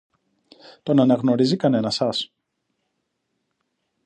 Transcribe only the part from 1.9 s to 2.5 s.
σας;